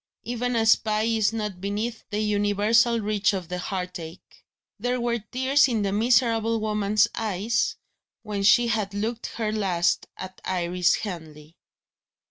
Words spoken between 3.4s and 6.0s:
the heartache. There were tears in the